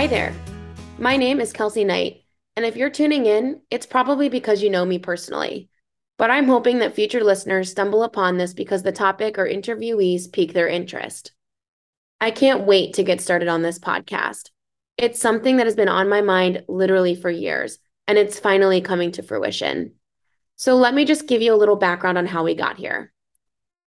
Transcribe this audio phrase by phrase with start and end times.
[0.00, 0.34] Hi there.
[0.98, 2.24] My name is Kelsey Knight,
[2.56, 5.68] and if you're tuning in, it's probably because you know me personally.
[6.16, 10.54] But I'm hoping that future listeners stumble upon this because the topic or interviewees pique
[10.54, 11.32] their interest.
[12.18, 14.48] I can't wait to get started on this podcast.
[14.96, 19.12] It's something that has been on my mind literally for years, and it's finally coming
[19.12, 19.96] to fruition.
[20.56, 23.12] So let me just give you a little background on how we got here.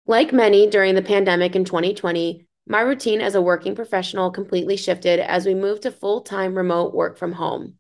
[0.07, 5.21] Like many during the pandemic in 2020, my routine as a working professional completely shifted
[5.21, 7.75] as we moved to full time remote work from home.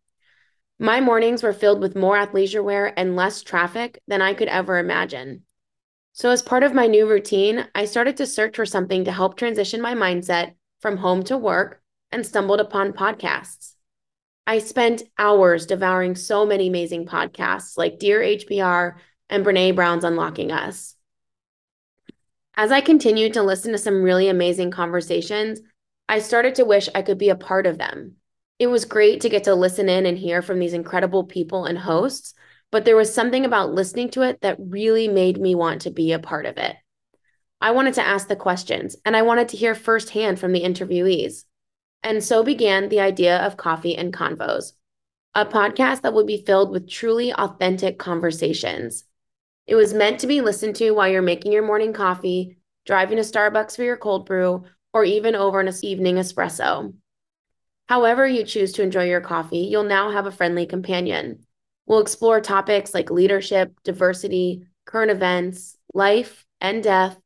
[0.79, 4.79] My mornings were filled with more athleisure wear and less traffic than I could ever
[4.79, 5.43] imagine.
[6.13, 9.37] So, as part of my new routine, I started to search for something to help
[9.37, 11.83] transition my mindset from home to work
[12.13, 13.73] and stumbled upon podcasts.
[14.47, 18.97] I spent hours devouring so many amazing podcasts like Dear HBR
[19.29, 20.96] and Brene Brown's Unlocking Us.
[22.59, 25.60] As I continued to listen to some really amazing conversations,
[26.09, 28.16] I started to wish I could be a part of them.
[28.59, 31.76] It was great to get to listen in and hear from these incredible people and
[31.76, 32.32] hosts,
[32.73, 36.13] but there was something about listening to it that really made me want to be
[36.13, 36.74] a part of it.
[37.60, 41.45] I wanted to ask the questions and I wanted to hear firsthand from the interviewees.
[42.02, 44.73] And so began the idea of Coffee and Convos,
[45.35, 49.04] a podcast that would be filled with truly authentic conversations.
[49.67, 53.23] It was meant to be listened to while you're making your morning coffee, driving to
[53.23, 56.95] Starbucks for your cold brew, or even over an evening espresso.
[57.89, 61.47] However, you choose to enjoy your coffee, you'll now have a friendly companion.
[61.87, 67.17] We'll explore topics like leadership, diversity, current events, life and death,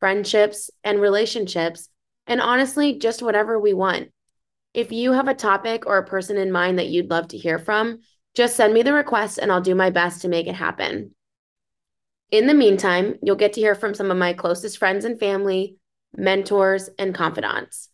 [0.00, 1.88] friendships and relationships,
[2.26, 4.10] and honestly, just whatever we want.
[4.74, 7.58] If you have a topic or a person in mind that you'd love to hear
[7.58, 8.00] from,
[8.34, 11.14] just send me the request and I'll do my best to make it happen.
[12.32, 15.76] In the meantime, you'll get to hear from some of my closest friends and family,
[16.16, 17.90] mentors, and confidants.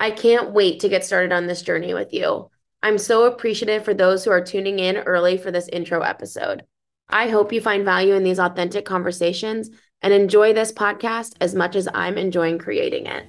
[0.00, 2.48] I can't wait to get started on this journey with you.
[2.82, 6.62] I'm so appreciative for those who are tuning in early for this intro episode.
[7.10, 9.68] I hope you find value in these authentic conversations
[10.00, 13.26] and enjoy this podcast as much as I'm enjoying creating it.